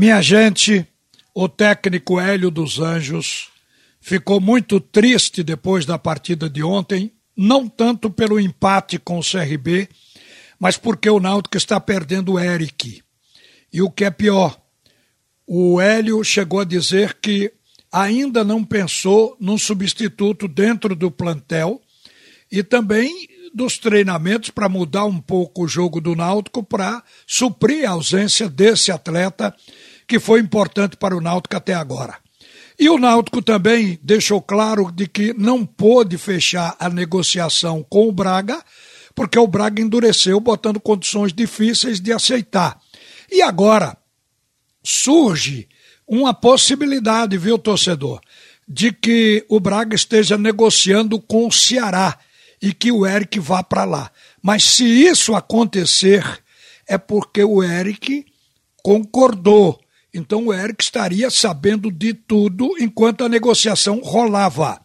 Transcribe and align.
Minha 0.00 0.22
gente, 0.22 0.86
o 1.34 1.48
técnico 1.48 2.20
Hélio 2.20 2.52
dos 2.52 2.78
Anjos 2.78 3.48
ficou 4.00 4.40
muito 4.40 4.78
triste 4.78 5.42
depois 5.42 5.84
da 5.84 5.98
partida 5.98 6.48
de 6.48 6.62
ontem, 6.62 7.10
não 7.36 7.68
tanto 7.68 8.08
pelo 8.08 8.38
empate 8.38 8.96
com 8.96 9.18
o 9.18 9.24
CRB, 9.24 9.88
mas 10.56 10.76
porque 10.76 11.10
o 11.10 11.18
Náutico 11.18 11.56
está 11.56 11.80
perdendo 11.80 12.34
o 12.34 12.38
Eric. 12.38 13.02
E 13.72 13.82
o 13.82 13.90
que 13.90 14.04
é 14.04 14.10
pior, 14.12 14.56
o 15.44 15.80
Hélio 15.80 16.22
chegou 16.22 16.60
a 16.60 16.64
dizer 16.64 17.18
que 17.20 17.52
ainda 17.90 18.44
não 18.44 18.62
pensou 18.62 19.36
num 19.40 19.58
substituto 19.58 20.46
dentro 20.46 20.94
do 20.94 21.10
plantel 21.10 21.82
e 22.52 22.62
também 22.62 23.26
dos 23.52 23.78
treinamentos 23.78 24.50
para 24.50 24.68
mudar 24.68 25.06
um 25.06 25.20
pouco 25.20 25.64
o 25.64 25.68
jogo 25.68 26.00
do 26.00 26.14
Náutico 26.14 26.62
para 26.62 27.02
suprir 27.26 27.84
a 27.84 27.94
ausência 27.94 28.48
desse 28.48 28.92
atleta 28.92 29.52
que 30.08 30.18
foi 30.18 30.40
importante 30.40 30.96
para 30.96 31.14
o 31.14 31.20
Náutico 31.20 31.54
até 31.54 31.74
agora. 31.74 32.16
E 32.78 32.88
o 32.88 32.96
Náutico 32.96 33.42
também 33.42 33.98
deixou 34.02 34.40
claro 34.40 34.90
de 34.90 35.06
que 35.06 35.34
não 35.34 35.66
pôde 35.66 36.16
fechar 36.16 36.74
a 36.80 36.88
negociação 36.88 37.84
com 37.88 38.08
o 38.08 38.12
Braga, 38.12 38.64
porque 39.14 39.38
o 39.38 39.46
Braga 39.46 39.82
endureceu, 39.82 40.40
botando 40.40 40.80
condições 40.80 41.32
difíceis 41.32 42.00
de 42.00 42.12
aceitar. 42.12 42.80
E 43.30 43.42
agora 43.42 43.96
surge 44.82 45.68
uma 46.06 46.32
possibilidade, 46.32 47.36
viu, 47.36 47.58
torcedor, 47.58 48.20
de 48.66 48.92
que 48.92 49.44
o 49.48 49.60
Braga 49.60 49.94
esteja 49.94 50.38
negociando 50.38 51.20
com 51.20 51.46
o 51.46 51.52
Ceará 51.52 52.18
e 52.62 52.72
que 52.72 52.90
o 52.90 53.06
Eric 53.06 53.38
vá 53.40 53.62
para 53.62 53.84
lá. 53.84 54.10
Mas 54.40 54.64
se 54.64 54.84
isso 54.84 55.34
acontecer, 55.34 56.24
é 56.86 56.96
porque 56.96 57.44
o 57.44 57.62
Eric 57.62 58.24
concordou 58.82 59.78
então 60.18 60.46
o 60.46 60.52
Eric 60.52 60.82
estaria 60.82 61.30
sabendo 61.30 61.90
de 61.90 62.12
tudo 62.12 62.74
enquanto 62.78 63.24
a 63.24 63.28
negociação 63.28 64.00
rolava. 64.02 64.80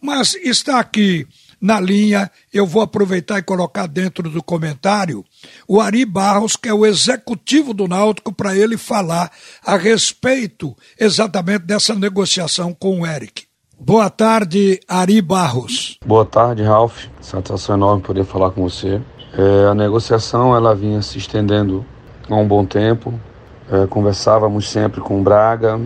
Mas 0.00 0.34
está 0.34 0.78
aqui 0.78 1.26
na 1.60 1.80
linha, 1.80 2.30
eu 2.52 2.66
vou 2.66 2.82
aproveitar 2.82 3.38
e 3.38 3.42
colocar 3.42 3.86
dentro 3.86 4.30
do 4.30 4.42
comentário 4.42 5.24
o 5.66 5.80
Ari 5.80 6.04
Barros, 6.04 6.54
que 6.54 6.68
é 6.68 6.74
o 6.74 6.84
executivo 6.84 7.72
do 7.72 7.88
Náutico, 7.88 8.32
para 8.32 8.56
ele 8.56 8.76
falar 8.76 9.30
a 9.64 9.76
respeito 9.76 10.76
exatamente 10.98 11.64
dessa 11.64 11.94
negociação 11.94 12.74
com 12.74 13.00
o 13.00 13.06
Eric. 13.06 13.44
Boa 13.78 14.08
tarde, 14.08 14.80
Ari 14.88 15.20
Barros. 15.20 15.98
Boa 16.04 16.24
tarde, 16.24 16.62
Ralph. 16.62 17.04
Satisfação 17.20 17.76
enorme 17.76 18.02
poder 18.02 18.24
falar 18.24 18.50
com 18.50 18.62
você. 18.62 19.00
É, 19.36 19.68
a 19.70 19.74
negociação 19.74 20.56
ela 20.56 20.74
vinha 20.74 21.02
se 21.02 21.18
estendendo 21.18 21.84
há 22.28 22.34
um 22.34 22.46
bom 22.46 22.64
tempo. 22.64 23.18
É, 23.70 23.84
conversávamos 23.88 24.70
sempre 24.70 25.00
com 25.00 25.18
o 25.18 25.22
Braga 25.22 25.80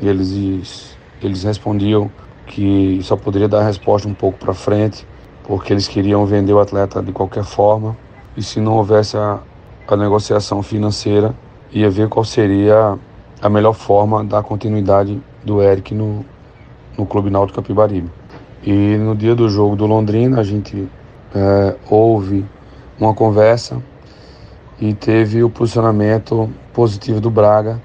e 0.00 0.06
eles, 0.06 0.96
eles 1.20 1.42
respondiam 1.42 2.08
que 2.46 3.00
só 3.02 3.16
poderia 3.16 3.48
dar 3.48 3.60
a 3.60 3.64
resposta 3.64 4.06
um 4.08 4.14
pouco 4.14 4.38
para 4.38 4.54
frente, 4.54 5.04
porque 5.42 5.72
eles 5.72 5.88
queriam 5.88 6.24
vender 6.26 6.52
o 6.52 6.60
atleta 6.60 7.02
de 7.02 7.10
qualquer 7.10 7.42
forma 7.42 7.96
e 8.36 8.42
se 8.42 8.60
não 8.60 8.76
houvesse 8.76 9.16
a, 9.16 9.40
a 9.88 9.96
negociação 9.96 10.62
financeira, 10.62 11.34
ia 11.72 11.90
ver 11.90 12.08
qual 12.08 12.24
seria 12.24 12.96
a 13.42 13.48
melhor 13.48 13.72
forma 13.72 14.22
da 14.22 14.40
continuidade 14.40 15.20
do 15.44 15.60
Eric 15.60 15.92
no, 15.92 16.24
no 16.96 17.04
Clube 17.04 17.30
Náutico 17.30 17.60
Capibaribe. 17.60 18.10
E 18.62 18.96
no 18.96 19.14
dia 19.14 19.34
do 19.34 19.48
jogo 19.48 19.74
do 19.74 19.86
Londrina, 19.86 20.40
a 20.40 20.44
gente 20.44 20.88
é, 21.34 21.76
houve 21.90 22.44
uma 22.98 23.12
conversa 23.12 23.82
e 24.80 24.92
teve 24.92 25.42
o 25.42 25.50
posicionamento 25.50 26.50
positivo 26.72 27.20
do 27.20 27.30
Braga, 27.30 27.80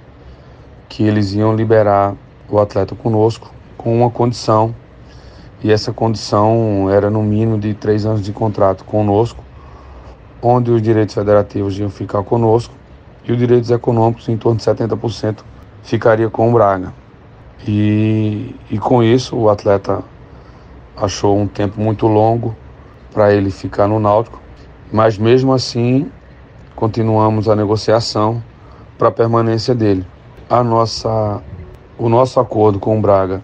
que 0.88 1.04
eles 1.04 1.34
iam 1.34 1.56
liberar 1.56 2.16
o 2.50 2.60
atleta 2.60 2.96
conosco 2.96 3.52
com 3.78 3.96
uma 3.96 4.10
condição, 4.10 4.74
e 5.62 5.72
essa 5.72 5.94
condição 5.94 6.90
era 6.90 7.10
no 7.10 7.22
mínimo 7.22 7.58
de 7.58 7.74
três 7.74 8.06
anos 8.06 8.22
de 8.22 8.32
contrato 8.32 8.84
conosco, 8.84 9.44
onde 10.42 10.72
os 10.72 10.82
direitos 10.82 11.14
federativos 11.14 11.78
iam 11.78 11.90
ficar 11.90 12.24
conosco 12.24 12.74
e 13.26 13.32
os 13.32 13.38
direitos 13.38 13.70
econômicos, 13.70 14.28
em 14.30 14.38
torno 14.38 14.58
de 14.58 14.64
70%, 14.64 15.44
ficaria 15.84 16.30
com 16.30 16.50
o 16.50 16.54
Braga. 16.54 16.94
E, 17.68 18.56
e 18.72 18.80
com 18.80 19.04
isso 19.04 19.36
o 19.36 19.50
atleta 19.50 20.02
achou 20.96 21.38
um 21.38 21.48
tempo 21.48 21.80
muito 21.80 22.08
longo 22.08 22.56
para 23.14 23.34
ele 23.34 23.52
ficar 23.52 23.88
no 23.88 24.00
Náutico, 24.00 24.42
mas 24.92 25.18
mesmo 25.18 25.54
assim 25.54 26.10
continuamos 26.80 27.50
a 27.50 27.58
negociação 27.58 28.42
para 28.98 29.10
a 29.10 29.12
permanência 29.12 29.76
dele. 29.76 30.08
A 30.50 30.64
nossa, 30.64 31.44
o 31.98 32.08
nosso 32.08 32.40
acordo 32.40 32.80
com 32.80 32.98
o 32.98 33.02
Braga 33.02 33.44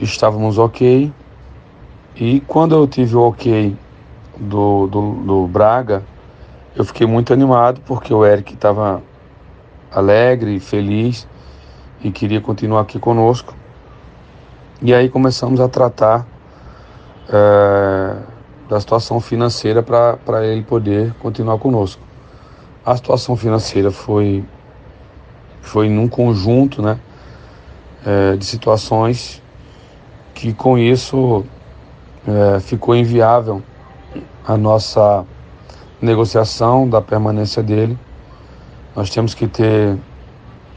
estávamos 0.00 0.56
ok 0.56 1.12
e 2.16 2.40
quando 2.40 2.74
eu 2.74 2.86
tive 2.86 3.14
o 3.14 3.28
ok 3.28 3.76
do, 4.38 4.86
do, 4.86 5.12
do 5.16 5.46
Braga, 5.46 6.02
eu 6.74 6.82
fiquei 6.82 7.06
muito 7.06 7.30
animado 7.30 7.82
porque 7.84 8.12
o 8.14 8.24
Eric 8.24 8.54
estava 8.54 9.02
alegre, 9.90 10.58
feliz 10.58 11.28
e 12.02 12.10
queria 12.10 12.40
continuar 12.40 12.80
aqui 12.80 12.98
conosco. 12.98 13.54
E 14.80 14.94
aí 14.94 15.10
começamos 15.10 15.60
a 15.60 15.68
tratar 15.68 16.26
é, 17.28 18.16
da 18.66 18.80
situação 18.80 19.20
financeira 19.20 19.82
para 19.82 20.46
ele 20.46 20.62
poder 20.62 21.12
continuar 21.20 21.58
conosco 21.58 22.11
a 22.84 22.96
situação 22.96 23.36
financeira 23.36 23.90
foi 23.90 24.44
foi 25.60 25.88
num 25.88 26.08
conjunto 26.08 26.82
né, 26.82 26.98
é, 28.04 28.36
de 28.36 28.44
situações 28.44 29.40
que 30.34 30.52
com 30.52 30.76
isso 30.76 31.44
é, 32.26 32.58
ficou 32.60 32.96
inviável 32.96 33.62
a 34.44 34.56
nossa 34.56 35.24
negociação 36.00 36.88
da 36.88 37.00
permanência 37.00 37.62
dele. 37.62 37.96
Nós 38.96 39.08
temos 39.08 39.34
que 39.34 39.46
ter 39.46 39.96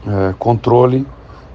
é, 0.06 0.34
controle, 0.38 1.04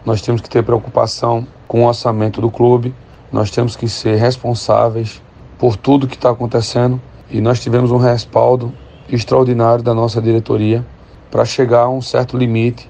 nós 0.05 0.21
temos 0.21 0.41
que 0.41 0.49
ter 0.49 0.61
preocupação 0.61 1.47
com 1.67 1.85
o 1.85 1.87
orçamento 1.87 2.41
do 2.41 2.51
clube, 2.51 2.93
nós 3.31 3.49
temos 3.49 3.77
que 3.77 3.87
ser 3.87 4.17
responsáveis 4.17 5.21
por 5.57 5.77
tudo 5.77 6.05
que 6.05 6.15
está 6.15 6.31
acontecendo 6.31 7.01
e 7.29 7.39
nós 7.39 7.61
tivemos 7.61 7.91
um 7.91 7.97
respaldo 7.97 8.73
extraordinário 9.09 9.83
da 9.83 9.93
nossa 9.93 10.21
diretoria 10.21 10.85
para 11.29 11.45
chegar 11.45 11.83
a 11.83 11.89
um 11.89 12.01
certo 12.01 12.37
limite 12.37 12.89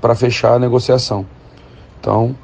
para 0.00 0.14
fechar 0.14 0.54
a 0.54 0.58
negociação. 0.58 1.26
Então, 2.00 2.34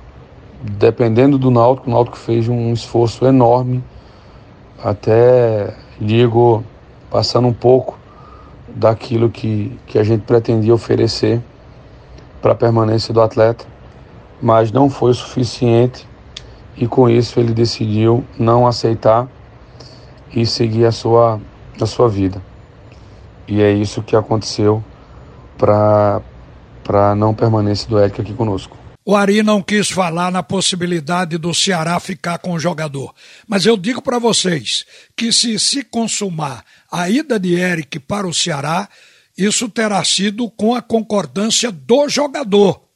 dependendo 0.62 1.38
do 1.38 1.50
Náutico, 1.50 1.88
o 1.88 1.92
Náutico 1.92 2.16
fez 2.16 2.48
um 2.48 2.72
esforço 2.72 3.26
enorme, 3.26 3.82
até 4.82 5.74
digo, 6.00 6.64
passando 7.10 7.48
um 7.48 7.52
pouco 7.52 7.98
daquilo 8.68 9.28
que, 9.28 9.78
que 9.86 9.98
a 9.98 10.02
gente 10.02 10.22
pretendia 10.22 10.72
oferecer 10.72 11.42
para 12.40 12.52
a 12.52 12.54
permanência 12.54 13.12
do 13.12 13.20
atleta, 13.20 13.66
mas 14.40 14.72
não 14.72 14.88
foi 14.88 15.10
o 15.10 15.14
suficiente 15.14 16.08
e 16.76 16.86
com 16.86 17.08
isso 17.08 17.38
ele 17.38 17.52
decidiu 17.52 18.24
não 18.38 18.66
aceitar 18.66 19.28
e 20.34 20.46
seguir 20.46 20.86
a 20.86 20.92
sua, 20.92 21.40
a 21.80 21.86
sua 21.86 22.08
vida. 22.08 22.40
E 23.50 23.60
é 23.60 23.72
isso 23.72 24.00
que 24.00 24.14
aconteceu 24.14 24.82
para 25.58 26.22
a 26.88 27.14
não 27.16 27.34
permanência 27.34 27.88
do 27.88 27.98
Eric 27.98 28.20
aqui 28.20 28.32
conosco. 28.32 28.78
O 29.04 29.16
Ari 29.16 29.42
não 29.42 29.60
quis 29.60 29.90
falar 29.90 30.30
na 30.30 30.42
possibilidade 30.42 31.36
do 31.36 31.52
Ceará 31.52 31.98
ficar 31.98 32.38
com 32.38 32.52
o 32.52 32.60
jogador. 32.60 33.12
Mas 33.48 33.66
eu 33.66 33.76
digo 33.76 34.00
para 34.00 34.20
vocês 34.20 34.84
que 35.16 35.32
se 35.32 35.58
se 35.58 35.82
consumar 35.82 36.64
a 36.90 37.10
ida 37.10 37.40
de 37.40 37.54
Eric 37.54 37.98
para 37.98 38.28
o 38.28 38.32
Ceará, 38.32 38.88
isso 39.36 39.68
terá 39.68 40.04
sido 40.04 40.48
com 40.48 40.74
a 40.74 40.80
concordância 40.80 41.72
do 41.72 42.08
jogador. 42.08 42.89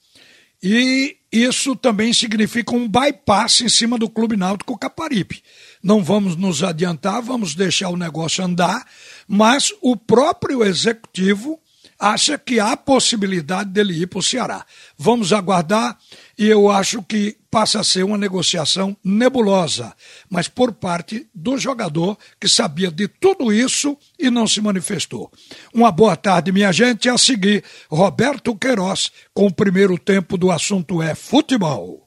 E 0.66 1.18
isso 1.30 1.76
também 1.76 2.10
significa 2.14 2.74
um 2.74 2.88
bypass 2.88 3.60
em 3.60 3.68
cima 3.68 3.98
do 3.98 4.08
Clube 4.08 4.34
Náutico 4.34 4.78
Caparibe. 4.78 5.42
Não 5.82 6.02
vamos 6.02 6.36
nos 6.36 6.62
adiantar, 6.62 7.20
vamos 7.20 7.54
deixar 7.54 7.90
o 7.90 7.98
negócio 7.98 8.42
andar, 8.42 8.86
mas 9.28 9.74
o 9.82 9.94
próprio 9.94 10.64
executivo 10.64 11.60
acha 11.98 12.38
que 12.38 12.60
há 12.60 12.76
possibilidade 12.76 13.70
dele 13.70 14.02
ir 14.02 14.06
para 14.06 14.18
o 14.18 14.22
Ceará. 14.22 14.64
Vamos 14.96 15.32
aguardar 15.32 15.98
e 16.38 16.46
eu 16.46 16.70
acho 16.70 17.02
que 17.02 17.36
passa 17.50 17.80
a 17.80 17.84
ser 17.84 18.04
uma 18.04 18.18
negociação 18.18 18.96
nebulosa, 19.04 19.94
mas 20.28 20.48
por 20.48 20.72
parte 20.72 21.28
do 21.32 21.56
jogador 21.56 22.18
que 22.40 22.48
sabia 22.48 22.90
de 22.90 23.06
tudo 23.06 23.52
isso 23.52 23.96
e 24.18 24.28
não 24.28 24.46
se 24.46 24.60
manifestou. 24.60 25.30
Uma 25.72 25.92
boa 25.92 26.16
tarde, 26.16 26.50
minha 26.50 26.72
gente. 26.72 27.08
A 27.08 27.16
seguir, 27.16 27.62
Roberto 27.88 28.56
Queiroz 28.56 29.12
com 29.32 29.46
o 29.46 29.54
primeiro 29.54 29.96
tempo 29.98 30.36
do 30.36 30.50
assunto 30.50 31.00
é 31.00 31.14
futebol. 31.14 32.03